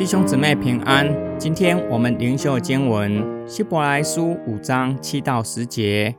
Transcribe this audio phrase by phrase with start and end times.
[0.00, 6.16] 弟兄姊妹平安，今天我们灵修经文希伯来书五章七到十节。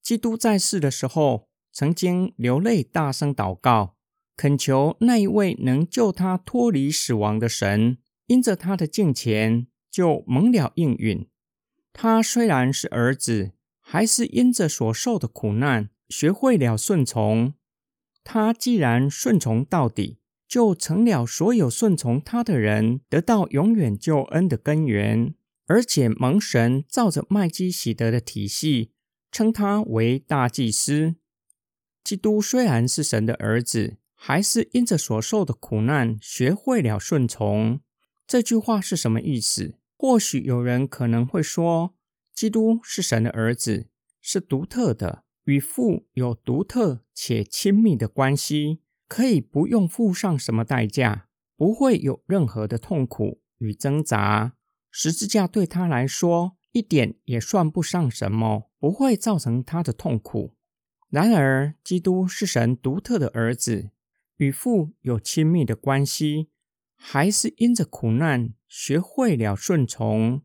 [0.00, 3.96] 基督在世的时候，曾经流泪大声祷告，
[4.36, 7.98] 恳求那一位能救他脱离死亡的神，
[8.28, 11.26] 因着他的敬虔，就蒙了应允。
[11.92, 17.54] 他虽然是儿子，还是因着所受的苦难，学会了顺从。
[18.22, 25.34] 他既然顺从到底，就成了所有顺从他的人得到永远救恩的根源，
[25.66, 28.92] 而且蒙神照着麦基喜德的体系
[29.30, 31.16] 称他为大祭司。
[32.02, 37.80] 基督虽然是神的儿子，还是因着所受的苦难学会了顺从。
[38.26, 39.74] 这句话是什么意思？
[39.98, 41.94] 或许有人可能会说，
[42.32, 43.88] 基督是神的儿子，
[44.22, 48.80] 是独特的，与父有独特且亲密的关系。
[49.08, 54.54] 可以不用付上什么代价，不会有任何的痛苦与挣扎。
[54.90, 60.54] 十字架对他来说一点也算不上什么，不会造成他的痛苦。
[61.08, 63.90] 然而，基督是神独特的儿子，
[64.36, 66.50] 与父有亲密的关系，
[66.94, 70.42] 还是因着苦难学会了顺从。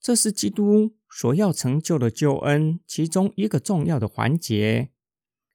[0.00, 4.90] 这是基督所要成就的救恩其中一个重要的环节。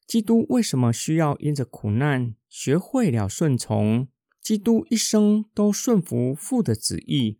[0.07, 4.07] 基督为什么需要因着苦难学会了顺从？
[4.39, 7.39] 基督一生都顺服父的旨意。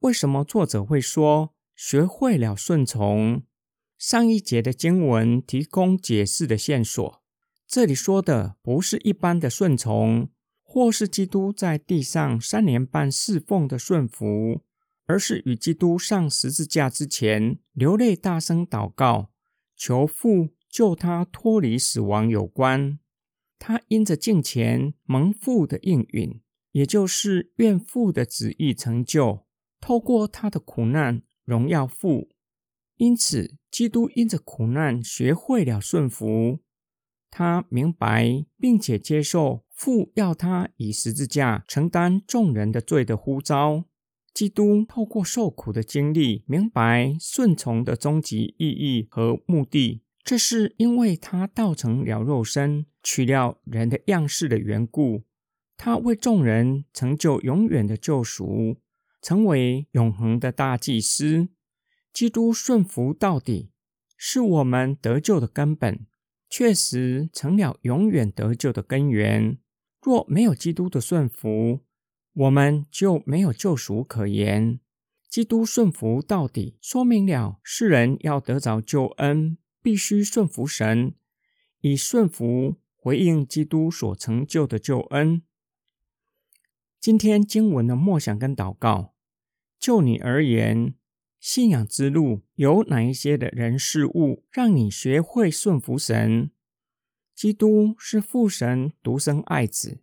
[0.00, 3.42] 为什么作者会说学会了顺从？
[3.96, 7.22] 上一节的经文提供解释的线索。
[7.66, 10.28] 这里说的不是一般的顺从，
[10.62, 14.60] 或是基督在地上三年半侍奉的顺服，
[15.06, 19.30] 而是与基督上十字架之前流泪大声祷告，
[19.74, 20.50] 求父。
[20.72, 22.98] 救他脱离死亡有关，
[23.58, 29.44] 他因着敬虔蒙父的应允，也就是愿父的旨意成就，
[29.82, 32.30] 透过他的苦难荣耀父。
[32.96, 36.60] 因此，基督因着苦难学会了顺服，
[37.30, 43.84] 他明白并且接受父要他以十字架承担众人的罪的呼召。
[44.32, 50.00] 基督透过受苦的经历，明白顺从的终极意义和目的。
[50.24, 55.24] 这是因为他道成了肉身，取了人的样式的缘故。
[55.76, 58.76] 他为众人成就永远的救赎，
[59.20, 61.48] 成为永恒的大祭司。
[62.12, 63.72] 基督顺服到底，
[64.16, 66.06] 是我们得救的根本，
[66.48, 69.58] 确实成了永远得救的根源。
[70.00, 71.80] 若没有基督的顺服，
[72.34, 74.78] 我们就没有救赎可言。
[75.28, 79.58] 基督顺服到底，说明了世人要得着救恩。
[79.82, 81.14] 必须顺服神，
[81.80, 85.42] 以顺服回应基督所成就的救恩。
[87.00, 89.12] 今天经文的默想跟祷告，
[89.78, 90.94] 就你而言，
[91.40, 96.52] 信仰之路有哪一些的人事物，让你学会顺服神？
[97.34, 100.00] 基督是父神独生爱子，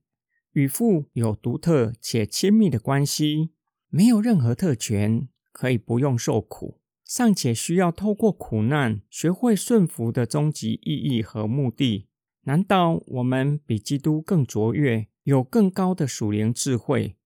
[0.52, 3.52] 与父有独特且亲密的关系，
[3.88, 6.79] 没有任何特权，可以不用受苦。
[7.10, 12.08] 尚且需要透过苦难学会顺服的终极意义和目的，
[12.44, 17.18] 难道我们比基督更卓越，有更高的属灵智慧，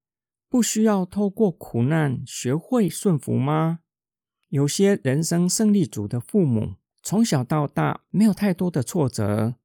[0.48, 3.80] 不需要透过苦难学会顺服吗？
[4.48, 9.56] 有些人生胜利组的父母，从小到大没有太多的挫折，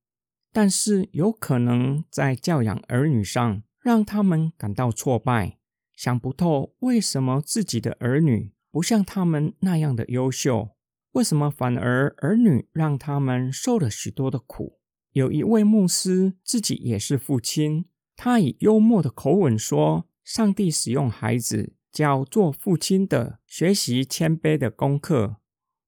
[0.53, 5.61] 但是有可能在教养儿女上让他们感到挫败，
[5.95, 8.51] 想不透为什么自己的儿女。
[8.71, 10.71] 不像他们那样的优秀，
[11.13, 14.79] 为什么反而儿女让他们受了许多的苦？
[15.13, 25.37] 有一位牧师自己也是父亲，他以幽默的口吻说：“上帝使用孩子教做父亲的学习谦卑的功课。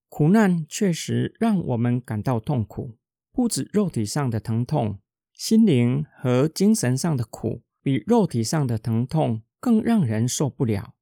[0.08, 2.96] 苦难确实让我们感到痛苦，
[3.30, 4.98] 不止肉体上的疼痛，
[5.34, 10.94] 心灵和精神上的苦比肉体上的疼痛更让人受不了。”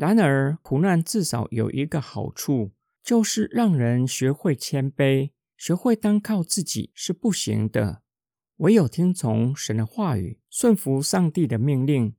[0.00, 2.70] 然而，苦难至少有一个好处，
[3.02, 8.00] 就是让人学会谦卑，学会单靠自己是不行的。
[8.56, 12.14] 唯有听从神的话语，顺服上帝的命令，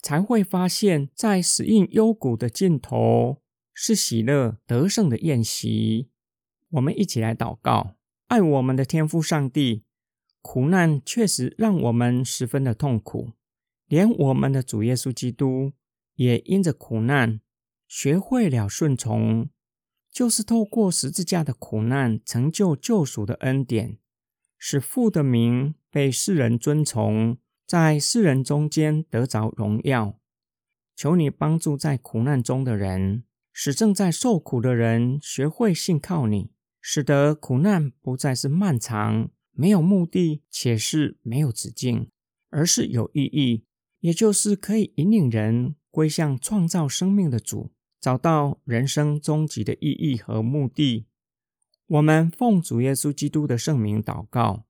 [0.00, 3.42] 才会发现，在死荫幽谷的尽头
[3.72, 6.10] 是喜乐得胜的宴席。
[6.70, 7.96] 我们一起来祷告：
[8.28, 9.82] 爱我们的天父上帝，
[10.40, 13.32] 苦难确实让我们十分的痛苦，
[13.88, 15.72] 连我们的主耶稣基督。
[16.14, 17.40] 也因着苦难，
[17.88, 19.48] 学会了顺从，
[20.10, 23.98] 就是透过十字架的苦难，成就救赎的恩典，
[24.58, 30.20] 使父的名被世人尊崇，在世人中间得着荣耀。
[30.96, 42.10] 求你帮助在苦难中的人，使正在受苦的人学会信靠你，使得苦难不再是漫长、没有目的且是没有止境，
[42.50, 43.64] 而是有意义，
[43.98, 47.70] 也就是可以引领人归向创造生命的主，
[48.00, 51.06] 找到人生终极的意义和目的。
[51.86, 54.64] 我们奉主耶稣基督的圣名祷告，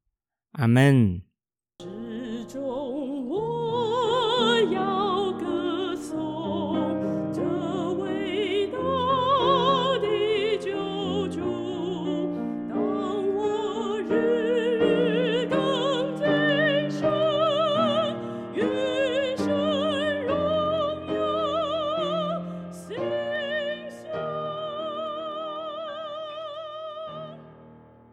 [0.51, 1.23] 阿门。